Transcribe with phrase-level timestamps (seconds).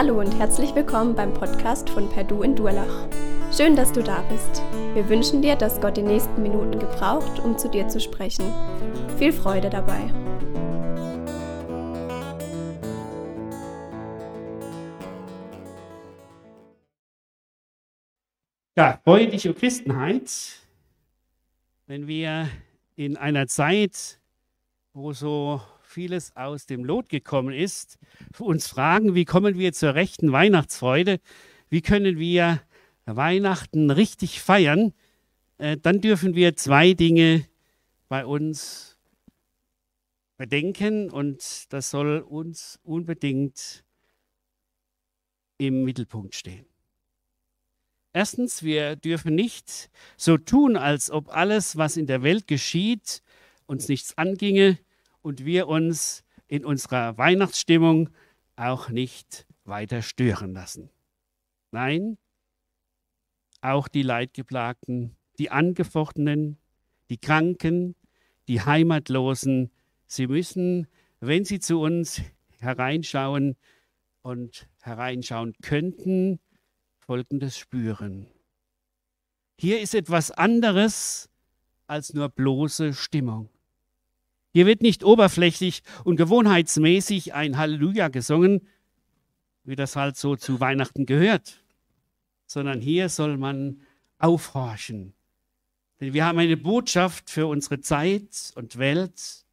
[0.00, 3.08] Hallo und herzlich willkommen beim Podcast von Perdu in Durlach.
[3.52, 4.62] Schön, dass du da bist.
[4.94, 8.44] Wir wünschen dir, dass Gott die nächsten Minuten gebraucht, um zu dir zu sprechen.
[9.18, 9.98] Viel Freude dabei.
[18.76, 20.30] Ja, freudige Christenheit,
[21.88, 22.48] wenn wir
[22.94, 24.20] in einer Zeit,
[24.92, 27.98] wo so vieles aus dem Lot gekommen ist,
[28.38, 31.18] uns fragen, wie kommen wir zur rechten Weihnachtsfreude,
[31.70, 32.60] wie können wir
[33.06, 34.92] Weihnachten richtig feiern,
[35.56, 37.46] äh, dann dürfen wir zwei Dinge
[38.08, 38.98] bei uns
[40.36, 43.82] bedenken und das soll uns unbedingt
[45.56, 46.66] im Mittelpunkt stehen.
[48.12, 53.22] Erstens, wir dürfen nicht so tun, als ob alles, was in der Welt geschieht,
[53.66, 54.78] uns nichts anginge
[55.28, 58.08] und wir uns in unserer Weihnachtsstimmung
[58.56, 60.88] auch nicht weiter stören lassen.
[61.70, 62.16] Nein,
[63.60, 66.56] auch die Leidgeplagten, die Angefochtenen,
[67.10, 67.94] die Kranken,
[68.48, 69.70] die Heimatlosen,
[70.06, 70.86] sie müssen,
[71.20, 72.22] wenn sie zu uns
[72.60, 73.54] hereinschauen
[74.22, 76.40] und hereinschauen könnten,
[77.00, 78.28] Folgendes spüren.
[79.58, 81.28] Hier ist etwas anderes
[81.86, 83.50] als nur bloße Stimmung.
[84.52, 88.66] Hier wird nicht oberflächlich und gewohnheitsmäßig ein Halleluja gesungen,
[89.64, 91.62] wie das halt so zu Weihnachten gehört,
[92.46, 93.82] sondern hier soll man
[94.18, 95.12] aufhorchen.
[96.00, 99.44] Denn wir haben eine Botschaft für unsere Zeit und Welt,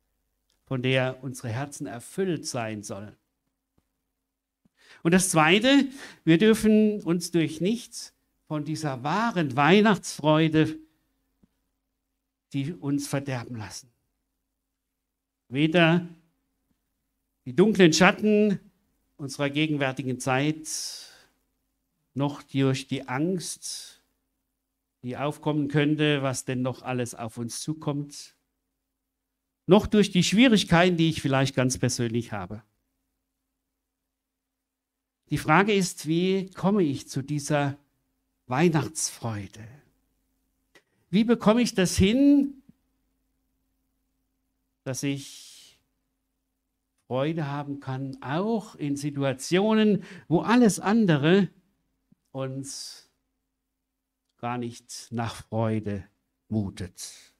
[0.64, 3.16] von der unsere Herzen erfüllt sein sollen.
[5.04, 5.88] Und das Zweite,
[6.23, 8.14] wir dürfen uns durch nichts
[8.48, 10.80] von dieser wahren Weihnachtsfreude,
[12.54, 13.95] die uns verderben lassen.
[15.50, 16.08] Weder
[17.45, 18.60] die dunklen Schatten
[19.17, 20.67] unserer gegenwärtigen Zeit
[22.14, 24.02] noch durch die Angst,
[25.04, 28.36] die aufkommen könnte, was denn noch alles auf uns zukommt,
[29.67, 32.64] noch durch die Schwierigkeiten, die ich vielleicht ganz persönlich habe.
[35.30, 37.78] Die Frage ist, wie komme ich zu dieser
[38.48, 39.67] Weihnachtsfreude?
[41.10, 42.61] Wie bekomme ich das hin,
[44.86, 45.78] dass ich
[47.08, 51.50] Freude haben kann, auch in Situationen, wo alles andere
[52.32, 53.10] uns
[54.38, 56.06] gar nicht nach Freude
[56.50, 57.34] mutet.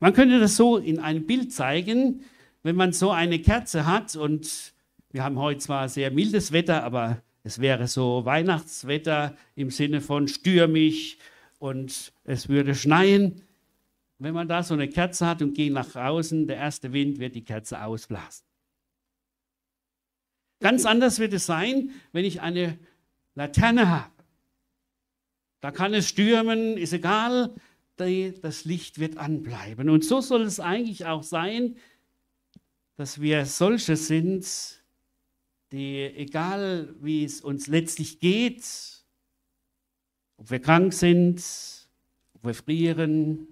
[0.00, 2.24] Man könnte das so in einem Bild zeigen,
[2.62, 4.72] wenn man so eine Kerze hat und
[5.10, 10.28] wir haben heute zwar sehr mildes Wetter, aber es wäre so Weihnachtswetter im Sinne von
[10.28, 11.18] stürmisch
[11.58, 13.42] und es würde schneien.
[14.22, 17.34] Wenn man da so eine Kerze hat und geht nach außen, der erste Wind wird
[17.34, 18.46] die Kerze ausblasen.
[20.60, 22.78] Ganz anders wird es sein, wenn ich eine
[23.34, 24.12] Laterne habe.
[25.60, 27.52] Da kann es stürmen, ist egal,
[27.96, 29.88] das Licht wird anbleiben.
[29.90, 31.76] Und so soll es eigentlich auch sein,
[32.94, 34.46] dass wir solche sind,
[35.72, 39.04] die, egal wie es uns letztlich geht,
[40.36, 41.42] ob wir krank sind,
[42.34, 43.51] ob wir frieren,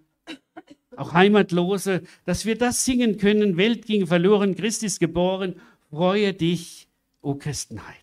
[0.97, 5.57] auch Heimatlose, dass wir das singen können, Welt ging verloren, Christ ist geboren,
[5.91, 6.89] freue dich,
[7.23, 7.97] o Christenheit.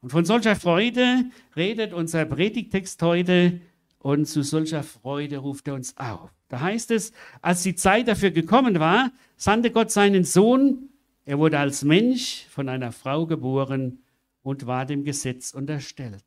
[0.00, 3.60] Und von solcher Freude redet unser Predigtext heute
[3.98, 6.30] und zu solcher Freude ruft er uns auf.
[6.48, 7.12] Da heißt es,
[7.42, 10.88] als die Zeit dafür gekommen war, sandte Gott seinen Sohn,
[11.26, 13.98] er wurde als Mensch von einer Frau geboren
[14.42, 16.24] und war dem Gesetz unterstellt.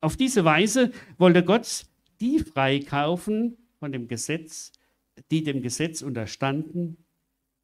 [0.00, 1.84] Auf diese Weise wollte Gott
[2.22, 4.72] die freikaufen von dem Gesetz,
[5.32, 6.96] die dem Gesetz unterstanden.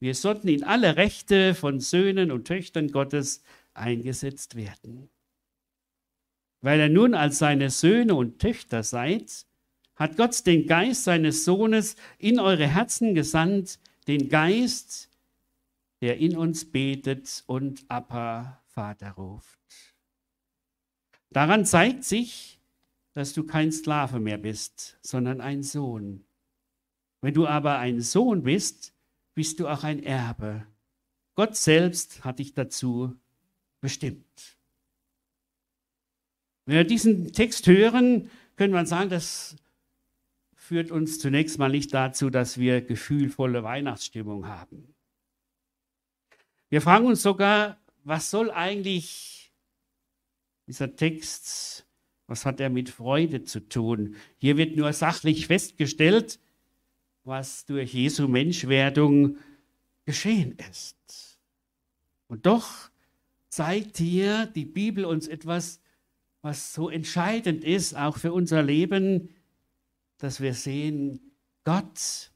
[0.01, 3.43] Wir sollten in alle Rechte von Söhnen und Töchtern Gottes
[3.73, 5.09] eingesetzt werden.
[6.61, 9.47] Weil er nun als seine Söhne und Töchter seid,
[9.95, 13.79] hat Gott den Geist seines Sohnes in eure Herzen gesandt,
[14.09, 15.09] den Geist,
[16.01, 19.59] der in uns betet und Appa Vater ruft.
[21.31, 22.58] Daran zeigt sich,
[23.15, 26.25] dass du kein Sklave mehr bist, sondern ein Sohn.
[27.21, 28.93] Wenn du aber ein Sohn bist,
[29.35, 30.67] bist du auch ein Erbe.
[31.35, 33.15] Gott selbst hat dich dazu
[33.81, 34.57] bestimmt.
[36.67, 39.57] Wenn wir diesen Text hören, können wir sagen, das
[40.55, 44.95] führt uns zunächst mal nicht dazu, dass wir gefühlvolle Weihnachtsstimmung haben.
[46.69, 49.51] Wir fragen uns sogar, was soll eigentlich
[50.67, 51.87] dieser Text
[52.29, 54.15] was hat er mit Freude zu tun?
[54.37, 56.39] Hier wird nur sachlich festgestellt,
[57.25, 59.39] was durch Jesu Menschwerdung
[60.05, 61.39] geschehen ist.
[62.29, 62.91] Und doch
[63.49, 65.81] zeigt hier die Bibel uns etwas,
[66.43, 69.31] was so entscheidend ist, auch für unser Leben,
[70.19, 71.33] dass wir sehen,
[71.65, 72.31] Gott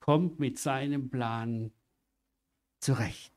[0.00, 1.70] kommt mit seinem Plan
[2.80, 3.32] zurecht.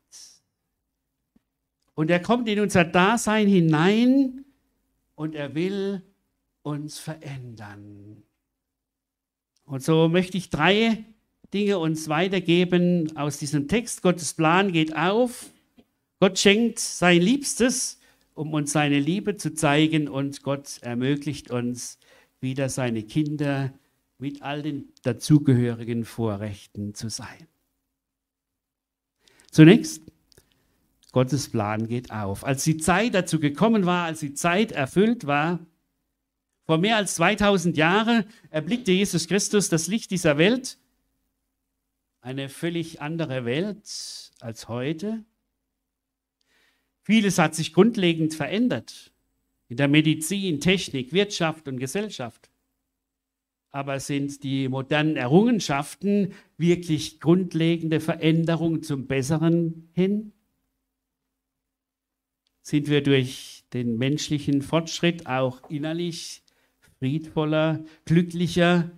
[1.94, 4.44] Und er kommt in unser Dasein hinein
[5.22, 6.02] und er will
[6.62, 8.24] uns verändern.
[9.64, 11.04] Und so möchte ich drei
[11.54, 14.02] Dinge uns weitergeben aus diesem Text.
[14.02, 15.46] Gottes Plan geht auf.
[16.18, 18.00] Gott schenkt sein Liebstes,
[18.34, 22.00] um uns seine Liebe zu zeigen und Gott ermöglicht uns
[22.40, 23.72] wieder seine Kinder
[24.18, 27.46] mit all den dazugehörigen Vorrechten zu sein.
[29.52, 30.02] Zunächst,
[31.12, 32.44] Gottes Plan geht auf.
[32.44, 35.60] Als die Zeit dazu gekommen war, als die Zeit erfüllt war,
[36.64, 40.78] vor mehr als 2000 Jahren erblickte Jesus Christus das Licht dieser Welt,
[42.20, 45.24] eine völlig andere Welt als heute.
[47.02, 49.12] Vieles hat sich grundlegend verändert
[49.68, 52.50] in der Medizin, Technik, Wirtschaft und Gesellschaft.
[53.70, 60.32] Aber sind die modernen Errungenschaften wirklich grundlegende Veränderungen zum Besseren hin?
[62.62, 66.42] Sind wir durch den menschlichen Fortschritt auch innerlich
[66.98, 68.90] friedvoller, glücklicher,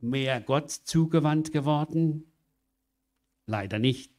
[0.00, 2.24] mehr Gott zugewandt geworden?
[3.46, 4.12] Leider nicht.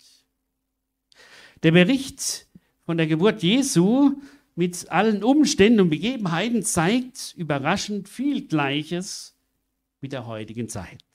[1.64, 2.48] Der Bericht
[2.86, 4.20] von der Geburt Jesu
[4.56, 9.38] mit allen Umständen und Begebenheiten zeigt überraschend viel Gleiches
[10.02, 11.06] mit der heutigen Zeit.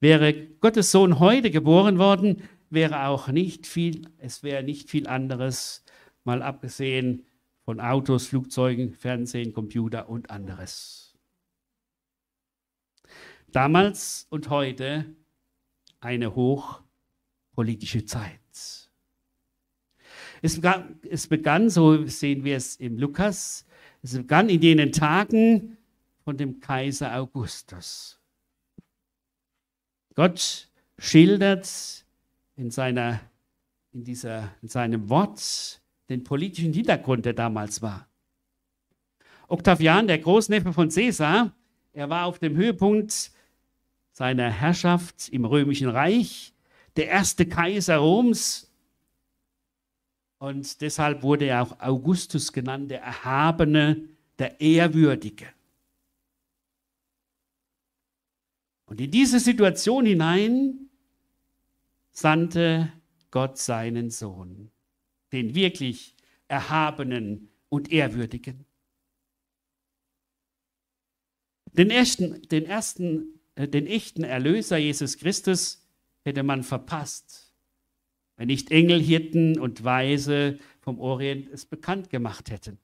[0.00, 5.81] Wäre Gottes Sohn heute geboren worden, wäre auch nicht viel, es wäre nicht viel anderes,
[6.24, 7.26] mal abgesehen
[7.64, 11.16] von Autos, Flugzeugen, Fernsehen, Computer und anderes.
[13.50, 15.04] Damals und heute
[16.00, 18.40] eine hochpolitische Zeit.
[20.40, 23.64] Es begann, es begann, so sehen wir es im Lukas,
[24.02, 25.76] es begann in jenen Tagen
[26.24, 28.18] von dem Kaiser Augustus.
[30.14, 32.04] Gott schildert
[32.56, 33.20] in, seiner,
[33.92, 38.08] in, dieser, in seinem Wort den politischen Hintergrund, der damals war.
[39.48, 41.52] Octavian, der Großneffe von Caesar,
[41.92, 43.30] er war auf dem Höhepunkt
[44.12, 46.54] seiner Herrschaft im römischen Reich,
[46.96, 48.70] der erste Kaiser Roms.
[50.38, 54.08] Und deshalb wurde er auch Augustus genannt, der Erhabene,
[54.38, 55.46] der Ehrwürdige.
[58.86, 60.90] Und in diese Situation hinein
[62.10, 62.92] sandte
[63.30, 64.71] Gott seinen Sohn
[65.32, 66.14] den wirklich
[66.48, 68.66] Erhabenen und Ehrwürdigen.
[71.72, 75.86] Den ersten, den ersten, äh, den echten Erlöser Jesus Christus
[76.24, 77.54] hätte man verpasst,
[78.36, 82.78] wenn nicht Engel, Hirten und Weise vom Orient es bekannt gemacht hätten.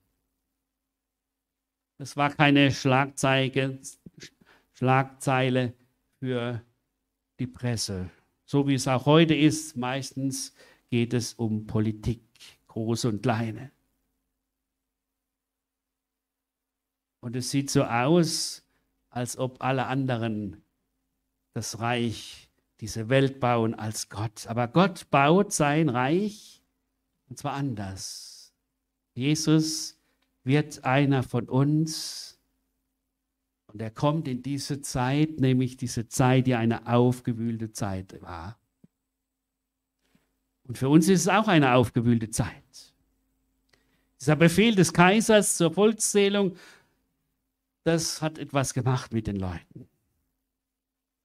[1.99, 3.79] Das war keine Schlagzeile,
[4.73, 5.73] Schlagzeile
[6.19, 6.63] für
[7.39, 8.09] die Presse,
[8.45, 9.75] so wie es auch heute ist.
[9.75, 10.53] Meistens
[10.89, 12.23] geht es um Politik
[12.67, 13.71] große und kleine.
[17.21, 18.63] Und es sieht so aus,
[19.09, 20.63] als ob alle anderen
[21.53, 24.47] das Reich, diese Welt bauen als Gott.
[24.47, 26.63] Aber Gott baut sein Reich
[27.27, 28.53] und zwar anders.
[29.13, 29.97] Jesus
[30.43, 32.39] wird einer von uns
[33.67, 38.57] und er kommt in diese Zeit, nämlich diese Zeit, die eine aufgewühlte Zeit war.
[40.69, 42.93] Und für uns ist es auch eine aufgewühlte Zeit.
[44.21, 46.55] Dieser Befehl des Kaisers zur Volkszählung,
[47.83, 49.87] das hat etwas gemacht mit den Leuten.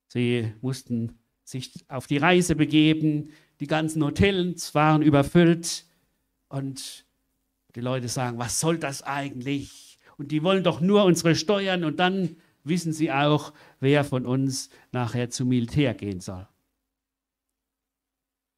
[0.07, 5.85] Sie mussten sich auf die Reise begeben, die ganzen Hotels waren überfüllt
[6.49, 7.05] und
[7.75, 9.99] die Leute sagen, was soll das eigentlich?
[10.17, 14.71] Und die wollen doch nur unsere Steuern und dann wissen sie auch, wer von uns
[14.91, 16.47] nachher zum Militär gehen soll.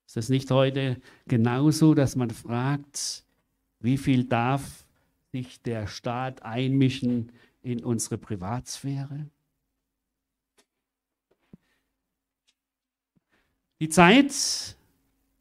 [0.07, 3.25] Ist das nicht heute genauso, dass man fragt,
[3.81, 4.85] wie viel darf
[5.33, 9.27] sich der Staat einmischen in unsere Privatsphäre?
[13.81, 14.77] Die Zeit,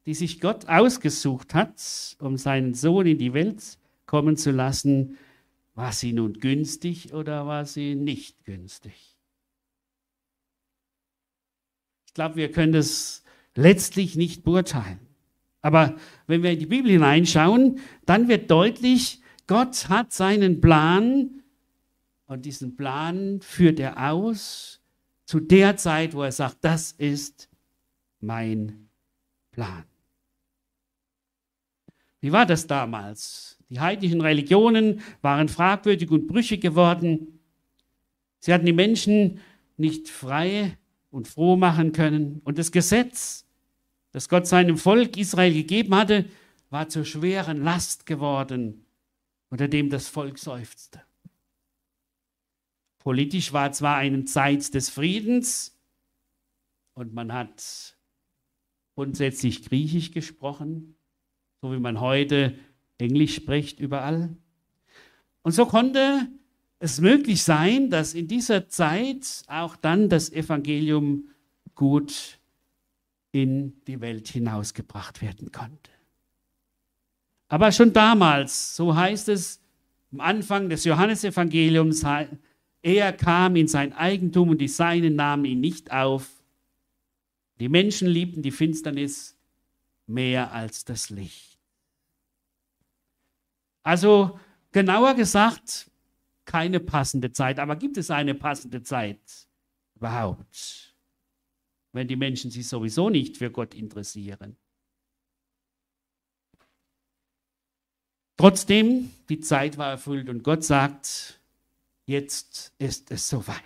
[0.05, 5.17] die sich Gott ausgesucht hat, um seinen Sohn in die Welt kommen zu lassen,
[5.77, 9.17] war sie nun günstig oder war sie nicht günstig?
[12.07, 13.23] Ich glaube, wir können das
[13.57, 15.01] letztlich nicht beurteilen.
[15.63, 15.97] Aber
[16.27, 21.43] wenn wir in die Bibel hineinschauen, dann wird deutlich, Gott hat seinen Plan
[22.27, 24.81] und diesen Plan führt er aus
[25.25, 27.49] zu der Zeit, wo er sagt, das ist
[28.21, 28.89] mein
[29.51, 29.85] Plan.
[32.21, 33.59] Wie war das damals?
[33.69, 37.41] Die heidnischen Religionen waren fragwürdig und brüchig geworden.
[38.39, 39.41] Sie hatten die Menschen
[39.77, 40.79] nicht frei
[41.11, 42.41] und froh machen können.
[42.45, 43.46] Und das Gesetz,
[44.17, 46.25] das Gott seinem Volk Israel gegeben hatte,
[46.71, 48.87] war zur schweren Last geworden,
[49.51, 51.03] unter dem das Volk seufzte.
[52.99, 55.79] Politisch war zwar eine Zeit des Friedens
[56.95, 57.99] und man hat
[58.95, 60.97] grundsätzlich Griechisch gesprochen,
[61.61, 62.59] so wie man heute
[62.97, 64.35] Englisch spricht überall.
[65.43, 66.27] Und so konnte
[66.79, 71.29] es möglich sein, dass in dieser Zeit auch dann das Evangelium
[71.75, 72.39] gut
[73.37, 75.91] in die Welt hinausgebracht werden konnte.
[77.49, 79.61] Aber schon damals, so heißt es
[80.11, 82.05] am Anfang des Johannesevangeliums,
[82.83, 86.31] er kam in sein Eigentum und die Seinen nahmen ihn nicht auf.
[87.61, 89.37] Die Menschen liebten die Finsternis
[90.07, 91.59] mehr als das Licht.
[93.83, 94.39] Also
[94.73, 95.91] genauer gesagt,
[96.45, 97.59] keine passende Zeit.
[97.59, 99.21] Aber gibt es eine passende Zeit
[99.95, 100.86] überhaupt,
[101.97, 104.57] wenn die Menschen sich sowieso nicht für Gott interessieren?
[108.37, 111.41] Trotzdem, die Zeit war erfüllt und Gott sagt,
[112.05, 113.63] jetzt ist es soweit.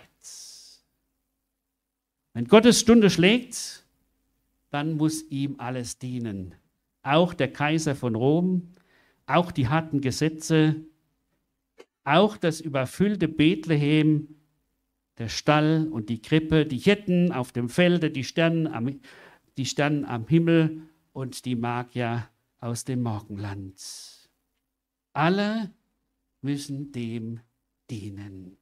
[2.33, 3.83] Wenn Gottes Stunde schlägt,
[4.69, 6.55] dann muss ihm alles dienen.
[7.03, 8.73] Auch der Kaiser von Rom,
[9.25, 10.77] auch die harten Gesetze,
[12.05, 14.40] auch das überfüllte Bethlehem,
[15.17, 18.99] der Stall und die Krippe, die Hirten auf dem Felde, die Sterne am,
[19.57, 22.27] die Sterne am Himmel und die Magier
[22.59, 23.75] aus dem Morgenland.
[25.13, 25.71] Alle
[26.41, 27.39] müssen dem
[27.89, 28.57] dienen.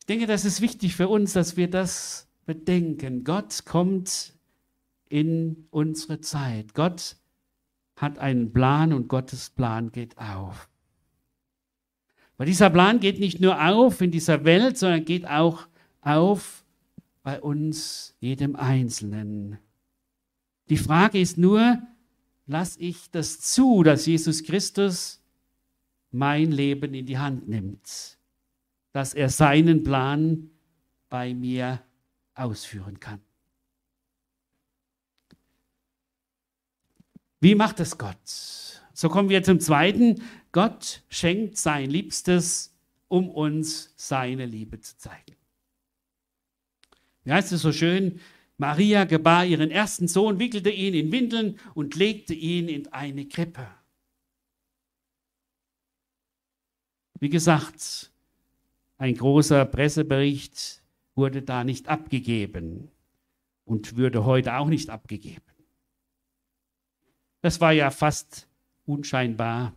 [0.00, 3.24] Ich denke, das ist wichtig für uns, dass wir das bedenken.
[3.24, 4.34] Gott kommt
[5.08, 6.74] in unsere Zeit.
[6.74, 7.16] Gott
[7.96, 10.68] hat einen Plan und Gottes Plan geht auf.
[12.42, 15.68] Aber dieser Plan geht nicht nur auf in dieser Welt, sondern geht auch
[16.00, 16.64] auf
[17.22, 19.58] bei uns, jedem Einzelnen.
[20.68, 21.78] Die Frage ist nur,
[22.48, 25.22] lasse ich das zu, dass Jesus Christus
[26.10, 28.18] mein Leben in die Hand nimmt?
[28.90, 30.50] dass er seinen Plan
[31.08, 31.80] bei mir
[32.34, 33.20] ausführen kann.
[37.40, 38.18] Wie macht es Gott?
[38.92, 40.22] So kommen wir zum zweiten.
[40.52, 42.74] Gott schenkt sein Liebstes,
[43.08, 45.36] um uns seine Liebe zu zeigen.
[47.24, 48.20] Wie heißt es so schön?
[48.58, 53.66] Maria gebar ihren ersten Sohn, wickelte ihn in Windeln und legte ihn in eine Krippe.
[57.18, 58.12] Wie gesagt,
[58.98, 60.82] ein großer Pressebericht
[61.14, 62.90] wurde da nicht abgegeben
[63.64, 65.42] und würde heute auch nicht abgegeben.
[67.40, 68.48] Das war ja fast
[68.86, 69.74] unscheinbar,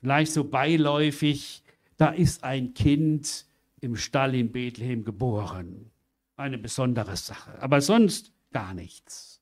[0.00, 1.62] vielleicht so beiläufig,
[1.96, 3.46] da ist ein Kind
[3.80, 5.90] im Stall in Bethlehem geboren.
[6.36, 9.40] Eine besondere Sache, aber sonst gar nichts.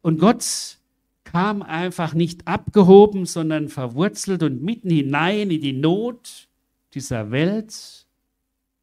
[0.00, 0.78] Und Gott
[1.24, 6.48] kam einfach nicht abgehoben, sondern verwurzelt und mitten hinein in die Not
[6.94, 8.06] dieser Welt,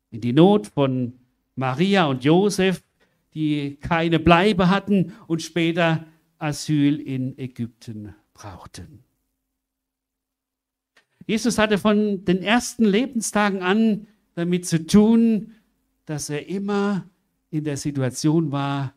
[0.09, 1.13] in die Not von
[1.55, 2.81] Maria und Josef,
[3.33, 6.05] die keine Bleibe hatten und später
[6.39, 9.03] Asyl in Ägypten brauchten.
[11.29, 15.53] Jesus hatte von den ersten Lebenstagen an damit zu tun,
[16.05, 17.07] dass er immer
[17.51, 18.95] in der Situation war,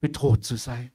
[0.00, 0.90] bedroht zu sein.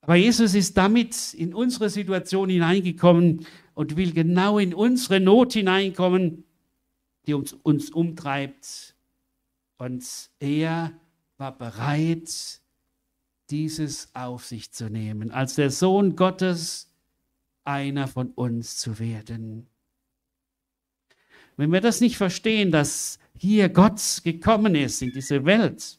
[0.00, 6.42] Aber Jesus ist damit in unsere Situation hineingekommen, und will genau in unsere Not hineinkommen,
[7.28, 8.96] die uns, uns umtreibt.
[9.78, 10.04] Und
[10.40, 10.92] er
[11.38, 12.60] war bereit,
[13.50, 16.89] dieses auf sich zu nehmen, als der Sohn Gottes
[17.70, 19.66] einer von uns zu werden.
[21.56, 25.98] Wenn wir das nicht verstehen, dass hier Gott gekommen ist in diese Welt,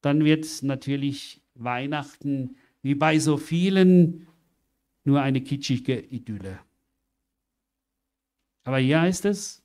[0.00, 4.26] dann wird natürlich Weihnachten wie bei so vielen
[5.04, 6.58] nur eine kitschige Idylle.
[8.64, 9.62] Aber hier heißt es,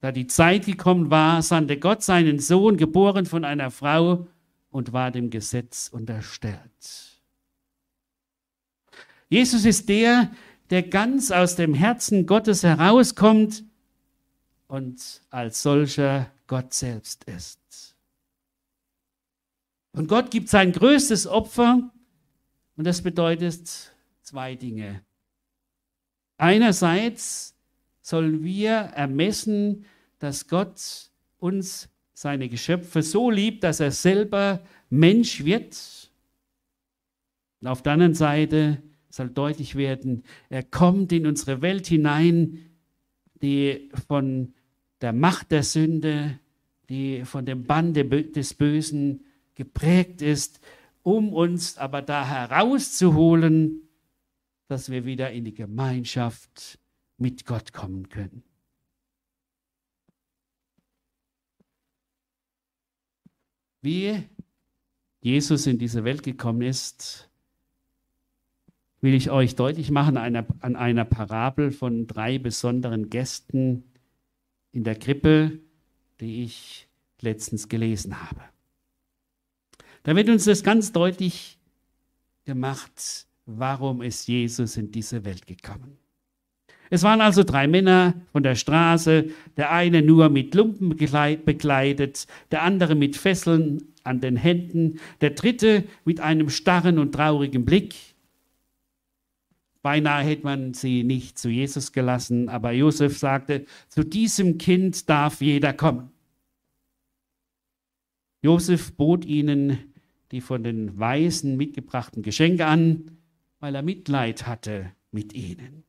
[0.00, 4.26] da die Zeit gekommen war, sandte Gott seinen Sohn, geboren von einer Frau,
[4.70, 7.15] und war dem Gesetz unterstellt.
[9.28, 10.30] Jesus ist der,
[10.70, 13.64] der ganz aus dem Herzen Gottes herauskommt
[14.68, 17.96] und als solcher Gott selbst ist.
[19.92, 21.90] Und Gott gibt sein größtes Opfer
[22.76, 23.92] und das bedeutet
[24.22, 25.02] zwei Dinge.
[26.36, 27.54] Einerseits
[28.02, 29.86] sollen wir ermessen,
[30.18, 36.10] dass Gott uns seine Geschöpfe so lieb, dass er selber Mensch wird.
[37.60, 38.82] Und auf der anderen Seite
[39.16, 42.70] soll deutlich werden, er kommt in unsere Welt hinein,
[43.42, 44.54] die von
[45.00, 46.38] der Macht der Sünde,
[46.88, 50.60] die von dem Bann des Bösen geprägt ist,
[51.02, 53.88] um uns aber da herauszuholen,
[54.68, 56.78] dass wir wieder in die Gemeinschaft
[57.18, 58.42] mit Gott kommen können.
[63.82, 64.24] Wie
[65.20, 67.25] Jesus in diese Welt gekommen ist,
[69.00, 73.84] will ich euch deutlich machen an einer, an einer Parabel von drei besonderen Gästen
[74.72, 75.58] in der Krippe,
[76.20, 76.88] die ich
[77.20, 78.40] letztens gelesen habe.
[80.02, 81.58] Da wird uns das ganz deutlich
[82.44, 85.98] gemacht, warum ist Jesus in diese Welt gekommen.
[86.90, 92.62] Es waren also drei Männer von der Straße, der eine nur mit Lumpen bekleidet, der
[92.62, 97.94] andere mit Fesseln an den Händen, der dritte mit einem starren und traurigen Blick.
[99.86, 105.40] Beinahe hätte man sie nicht zu Jesus gelassen, aber Josef sagte, zu diesem Kind darf
[105.40, 106.10] jeder kommen.
[108.42, 109.94] Josef bot ihnen
[110.32, 113.12] die von den Weisen mitgebrachten Geschenke an,
[113.60, 115.84] weil er Mitleid hatte mit ihnen.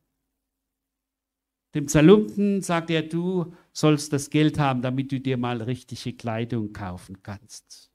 [1.74, 6.72] Dem Zalumpen sagt er, du sollst das Geld haben, damit du dir mal richtige Kleidung
[6.72, 7.89] kaufen kannst.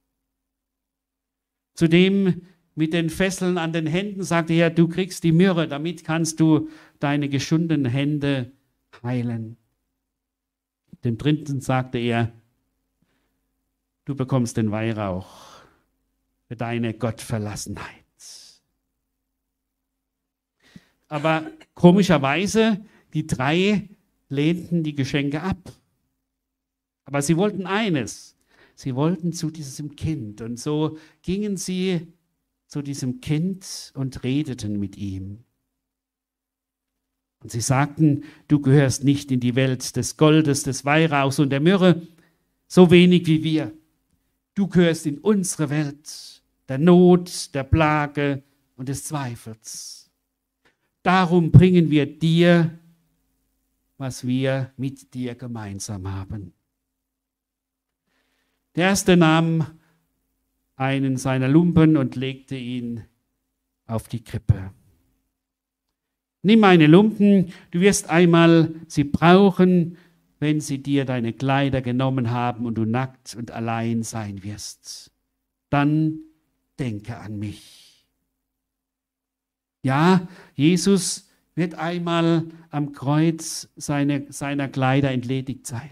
[1.75, 2.42] Zu dem
[2.75, 6.69] mit den Fesseln an den Händen sagte er, du kriegst die Myrrhe, damit kannst du
[6.99, 8.52] deine geschundenen Hände
[9.02, 9.57] heilen.
[11.05, 12.33] Dem dritten sagte er,
[14.05, 15.62] du bekommst den Weihrauch
[16.49, 18.02] für deine Gottverlassenheit.
[21.09, 23.90] Aber komischerweise die drei
[24.31, 25.70] lehnten die Geschenke ab.
[27.05, 28.35] Aber sie wollten eines.
[28.75, 30.40] Sie wollten zu diesem Kind.
[30.40, 32.07] Und so gingen sie
[32.72, 35.44] zu diesem Kind und redeten mit ihm.
[37.42, 41.61] Und sie sagten, du gehörst nicht in die Welt des Goldes, des Weihrauchs und der
[41.61, 42.06] Myrrhe,
[42.66, 43.74] so wenig wie wir.
[44.54, 48.42] Du gehörst in unsere Welt der Not, der Plage
[48.76, 50.11] und des Zweifels.
[51.02, 52.78] Darum bringen wir dir
[54.02, 56.52] was wir mit dir gemeinsam haben.
[58.74, 59.64] Der erste nahm
[60.83, 63.05] einen seiner Lumpen und legte ihn
[63.87, 64.73] auf die Krippe.
[66.42, 69.97] Nimm meine Lumpen, du wirst einmal sie brauchen,
[70.40, 75.12] wenn sie dir deine Kleider genommen haben und du nackt und allein sein wirst.
[75.71, 76.18] Dann
[76.81, 78.09] denke an mich.
[79.85, 85.90] Ja, Jesus wird einmal am Kreuz seine, seiner Kleider entledigt sein.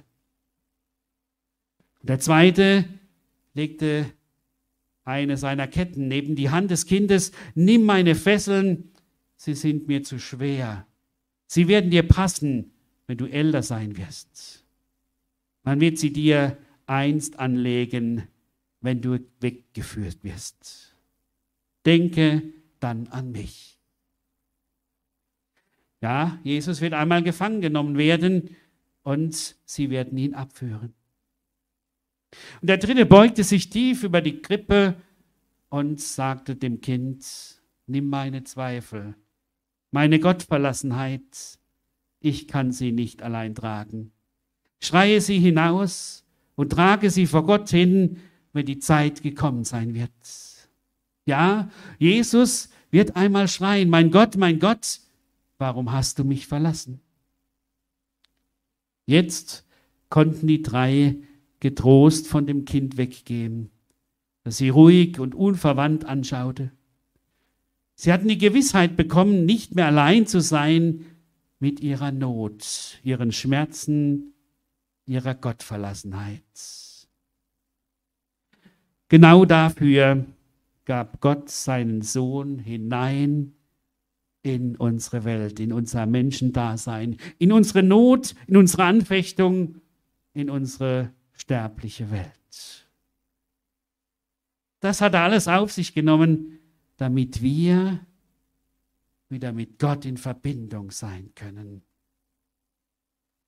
[2.03, 2.87] Der zweite
[3.55, 4.07] legte
[5.11, 7.33] eine seiner Ketten neben die Hand des Kindes.
[7.55, 8.91] Nimm meine Fesseln,
[9.37, 10.87] sie sind mir zu schwer.
[11.47, 12.71] Sie werden dir passen,
[13.07, 14.65] wenn du älter sein wirst.
[15.65, 18.29] Man wird sie dir einst anlegen,
[18.81, 20.95] wenn du weggeführt wirst.
[21.85, 22.43] Denke
[22.79, 23.79] dann an mich.
[26.01, 28.57] Ja, Jesus wird einmal gefangen genommen werden
[29.03, 30.95] und sie werden ihn abführen.
[32.61, 34.97] Und der dritte beugte sich tief über die Krippe
[35.69, 37.25] und sagte dem Kind,
[37.87, 39.15] nimm meine Zweifel,
[39.91, 41.59] meine Gottverlassenheit,
[42.21, 44.13] ich kann sie nicht allein tragen.
[44.81, 48.19] Schreie sie hinaus und trage sie vor Gott hin,
[48.53, 50.11] wenn die Zeit gekommen sein wird.
[51.27, 55.01] Ja, Jesus wird einmal schreien, mein Gott, mein Gott,
[55.59, 57.01] warum hast du mich verlassen?
[59.07, 59.67] Jetzt
[60.09, 61.17] konnten die drei
[61.61, 63.71] getrost von dem Kind weggehen,
[64.43, 66.73] das sie ruhig und unverwandt anschaute.
[67.95, 71.05] Sie hatten die Gewissheit bekommen, nicht mehr allein zu sein
[71.59, 74.33] mit ihrer Not, ihren Schmerzen,
[75.05, 76.43] ihrer Gottverlassenheit.
[79.09, 80.25] Genau dafür
[80.87, 83.53] gab Gott seinen Sohn hinein
[84.43, 89.77] in unsere Welt, in unser Menschendasein, in unsere Not, in unsere Anfechtung,
[90.33, 92.87] in unsere sterbliche Welt.
[94.81, 96.59] Das hat er alles auf sich genommen,
[96.97, 98.05] damit wir
[99.29, 101.83] wieder mit Gott in Verbindung sein können.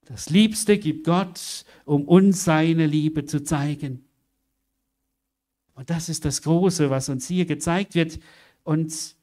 [0.05, 4.05] Das Liebste gibt Gott, um uns seine Liebe zu zeigen.
[5.74, 8.18] Und das ist das Große, was uns hier gezeigt wird.
[8.64, 9.16] Und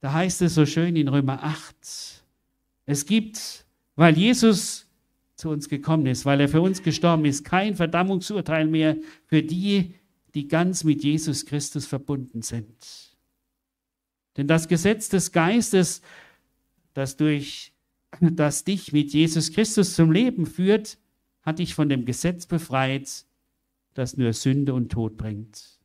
[0.00, 2.24] da heißt es so schön in Römer 8,
[2.86, 4.87] es gibt, weil Jesus
[5.38, 7.44] zu uns gekommen ist, weil er für uns gestorben ist.
[7.44, 9.94] Kein Verdammungsurteil mehr für die,
[10.34, 13.16] die ganz mit Jesus Christus verbunden sind.
[14.36, 16.02] Denn das Gesetz des Geistes,
[16.92, 17.72] das durch
[18.20, 20.98] das dich mit Jesus Christus zum Leben führt,
[21.42, 23.24] hat dich von dem Gesetz befreit,
[23.94, 25.78] das nur Sünde und Tod bringt.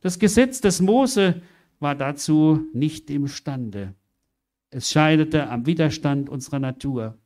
[0.00, 1.42] Das Gesetz des Mose
[1.78, 3.94] war dazu nicht imstande.
[4.70, 7.16] Es scheiterte am Widerstand unserer Natur.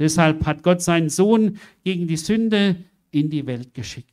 [0.00, 2.76] Deshalb hat Gott seinen Sohn gegen die Sünde
[3.10, 4.08] in die Welt geschickt.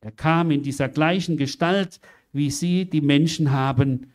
[0.00, 1.98] Er kam in dieser gleichen Gestalt,
[2.32, 4.12] wie sie die Menschen haben,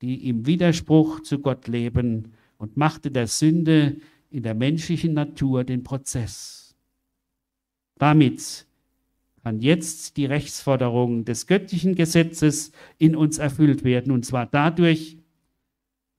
[0.00, 3.96] die im Widerspruch zu Gott leben und machte der Sünde
[4.30, 6.76] in der menschlichen Natur den Prozess.
[7.98, 8.66] Damit
[9.42, 15.18] kann jetzt die Rechtsforderung des göttlichen Gesetzes in uns erfüllt werden, und zwar dadurch,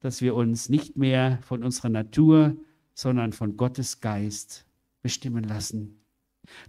[0.01, 2.57] dass wir uns nicht mehr von unserer Natur
[2.99, 4.65] sondern von Gottes Geist
[5.01, 6.01] bestimmen lassen.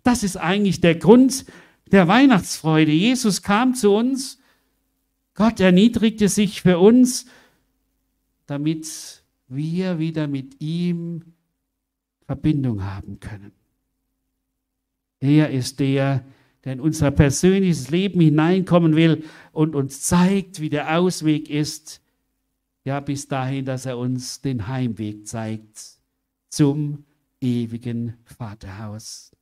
[0.04, 1.44] Das ist eigentlich der Grund
[1.90, 2.92] der Weihnachtsfreude.
[2.92, 4.38] Jesus kam zu uns,
[5.34, 7.26] Gott erniedrigte sich für uns,
[8.46, 11.34] damit wir wieder mit ihm
[12.26, 13.50] Verbindung haben können.
[15.18, 16.24] Er ist der,
[16.62, 22.00] der in unser persönliches Leben hineinkommen will und uns zeigt, wie der Ausweg ist,
[22.84, 25.99] ja bis dahin, dass er uns den Heimweg zeigt
[26.50, 27.04] zum
[27.40, 29.32] ewigen Vaterhaus.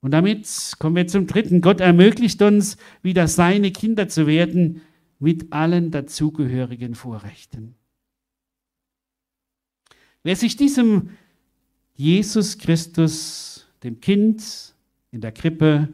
[0.00, 0.46] Und damit
[0.78, 1.60] kommen wir zum dritten.
[1.60, 4.82] Gott ermöglicht uns, wieder seine Kinder zu werden,
[5.18, 7.74] mit allen dazugehörigen Vorrechten.
[10.22, 11.10] Wer sich diesem
[11.94, 14.74] Jesus Christus, dem Kind
[15.10, 15.88] in der Krippe,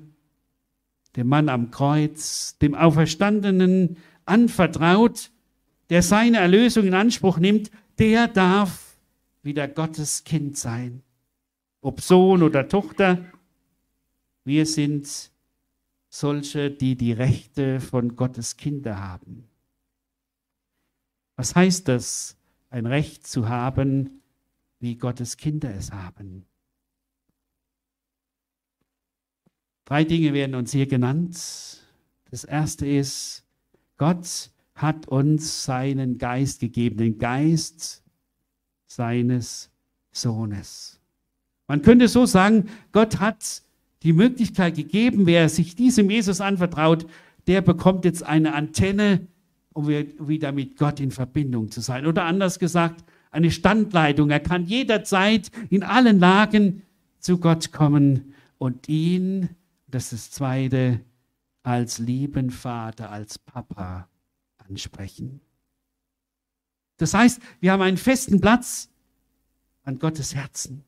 [1.17, 5.31] dem Mann am Kreuz, dem Auferstandenen anvertraut,
[5.89, 8.84] der seine Erlösung in Anspruch nimmt, der darf
[9.45, 11.03] wieder Gottes Kind sein.
[11.81, 13.25] Ob Sohn oder Tochter,
[14.45, 15.31] wir sind
[16.09, 19.49] solche, die die Rechte von Gottes Kinder haben.
[21.37, 22.37] Was heißt das,
[22.71, 24.23] ein Recht zu haben,
[24.79, 26.47] wie Gottes Kinder es haben?
[29.85, 31.83] Drei Dinge werden uns hier genannt.
[32.31, 33.45] Das erste ist,
[33.97, 38.04] Gott hat uns seinen Geist gegeben, den Geist
[38.95, 39.71] seines
[40.13, 41.01] Sohnes.
[41.67, 43.63] Man könnte so sagen, Gott hat
[44.03, 47.07] die Möglichkeit gegeben, wer sich diesem Jesus anvertraut,
[47.47, 49.27] der bekommt jetzt eine Antenne,
[49.73, 52.07] um wieder mit Gott in Verbindung zu sein.
[52.07, 54.31] Oder anders gesagt, eine Standleitung.
[54.31, 56.83] Er kann jederzeit in allen Lagen
[57.19, 59.49] zu Gott kommen und ihn,
[59.89, 61.01] das ist das Zweite,
[61.63, 64.09] als lieben Vater, als Papa
[64.59, 65.41] ansprechen.
[66.97, 68.89] Das heißt, wir haben einen festen Platz
[69.83, 70.85] an Gottes Herzen.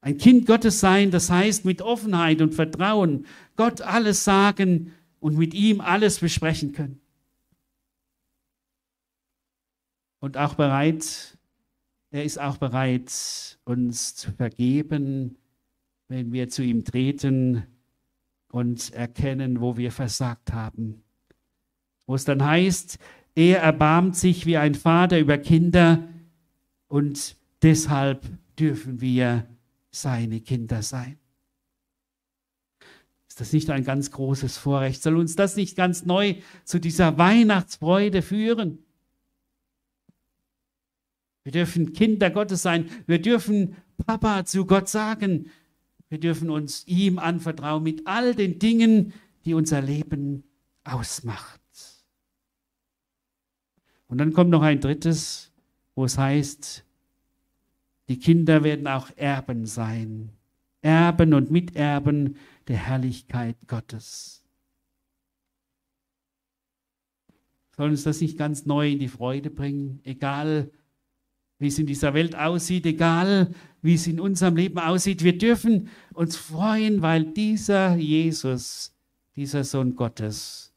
[0.00, 3.26] Ein Kind Gottes sein, das heißt mit Offenheit und Vertrauen
[3.56, 7.00] Gott alles sagen und mit ihm alles besprechen können.
[10.20, 11.36] Und auch bereit,
[12.10, 15.36] er ist auch bereit, uns zu vergeben,
[16.08, 17.66] wenn wir zu ihm treten
[18.50, 21.02] und erkennen, wo wir versagt haben.
[22.06, 22.98] Wo es dann heißt,
[23.38, 26.08] er erbarmt sich wie ein Vater über Kinder
[26.88, 28.26] und deshalb
[28.58, 29.46] dürfen wir
[29.92, 31.20] seine Kinder sein.
[33.28, 35.00] Ist das nicht ein ganz großes Vorrecht?
[35.04, 38.80] Soll uns das nicht ganz neu zu dieser Weihnachtsfreude führen?
[41.44, 42.90] Wir dürfen Kinder Gottes sein.
[43.06, 45.48] Wir dürfen Papa zu Gott sagen.
[46.08, 49.12] Wir dürfen uns ihm anvertrauen mit all den Dingen,
[49.44, 50.42] die unser Leben
[50.82, 51.57] ausmacht.
[54.08, 55.52] Und dann kommt noch ein drittes,
[55.94, 56.84] wo es heißt,
[58.08, 60.30] die Kinder werden auch Erben sein,
[60.80, 62.36] Erben und Miterben
[62.68, 64.42] der Herrlichkeit Gottes.
[67.76, 70.70] Soll uns das nicht ganz neu in die Freude bringen, egal
[71.58, 75.22] wie es in dieser Welt aussieht, egal wie es in unserem Leben aussieht.
[75.22, 78.94] Wir dürfen uns freuen, weil dieser Jesus,
[79.36, 80.67] dieser Sohn Gottes,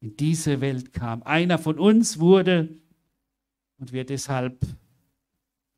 [0.00, 1.22] in diese Welt kam.
[1.22, 2.68] Einer von uns wurde
[3.78, 4.66] und wir deshalb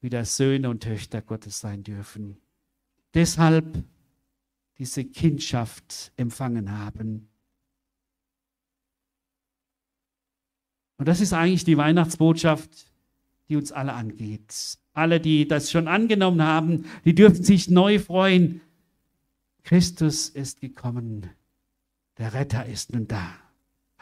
[0.00, 2.38] wieder Söhne und Töchter Gottes sein dürfen.
[3.14, 3.84] Deshalb
[4.78, 7.28] diese Kindschaft empfangen haben.
[10.96, 12.86] Und das ist eigentlich die Weihnachtsbotschaft,
[13.48, 14.78] die uns alle angeht.
[14.92, 18.60] Alle, die das schon angenommen haben, die dürfen sich neu freuen.
[19.64, 21.30] Christus ist gekommen.
[22.18, 23.41] Der Retter ist nun da.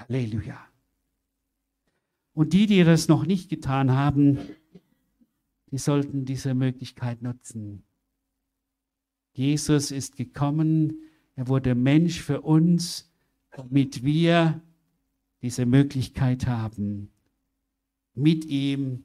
[0.00, 0.58] Halleluja.
[2.32, 4.38] Und die, die das noch nicht getan haben,
[5.70, 7.84] die sollten diese Möglichkeit nutzen.
[9.32, 11.00] Jesus ist gekommen,
[11.36, 13.10] er wurde Mensch für uns,
[13.52, 14.60] damit wir
[15.42, 17.10] diese Möglichkeit haben,
[18.14, 19.04] mit ihm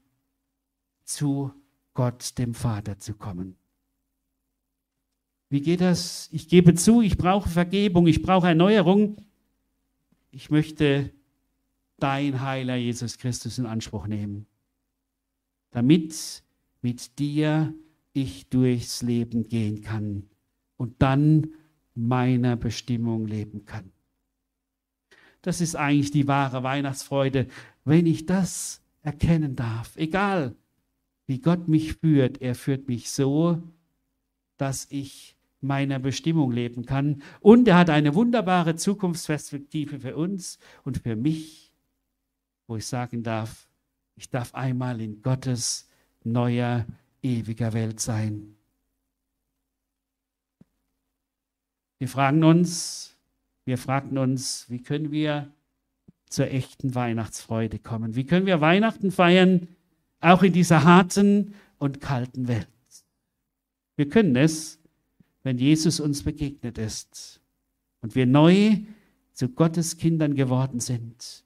[1.04, 1.52] zu
[1.94, 3.56] Gott, dem Vater, zu kommen.
[5.50, 6.28] Wie geht das?
[6.32, 9.18] Ich gebe zu, ich brauche Vergebung, ich brauche Erneuerung.
[10.36, 11.14] Ich möchte
[11.96, 14.48] dein Heiler Jesus Christus in Anspruch nehmen,
[15.72, 16.44] damit
[16.82, 17.74] mit dir
[18.12, 20.28] ich durchs Leben gehen kann
[20.76, 21.54] und dann
[21.94, 23.94] meiner Bestimmung leben kann.
[25.42, 27.48] Das ist eigentlich die wahre Weihnachtsfreude,
[27.86, 29.96] wenn ich das erkennen darf.
[29.96, 30.54] Egal,
[31.28, 33.64] wie Gott mich führt, er führt mich so,
[34.58, 35.35] dass ich
[35.66, 37.22] meiner Bestimmung leben kann.
[37.40, 41.74] Und er hat eine wunderbare Zukunftsperspektive für uns und für mich,
[42.68, 43.68] wo ich sagen darf,
[44.16, 45.90] ich darf einmal in Gottes
[46.24, 46.86] neuer,
[47.22, 48.56] ewiger Welt sein.
[51.98, 53.18] Wir fragen uns,
[53.66, 55.52] wir fragten uns, wie können wir
[56.30, 58.16] zur echten Weihnachtsfreude kommen?
[58.16, 59.68] Wie können wir Weihnachten feiern,
[60.20, 62.68] auch in dieser harten und kalten Welt?
[63.96, 64.80] Wir können es,
[65.46, 67.40] wenn Jesus uns begegnet ist
[68.02, 68.80] und wir neu
[69.32, 71.44] zu Gottes Kindern geworden sind.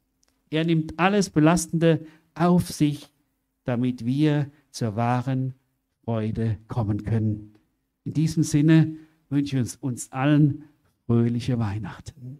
[0.49, 3.09] Er nimmt alles Belastende auf sich,
[3.65, 5.53] damit wir zur wahren
[6.05, 7.55] Freude kommen können.
[8.05, 8.95] In diesem Sinne
[9.27, 10.63] wünsche ich uns allen
[11.05, 12.39] fröhliche Weihnachten.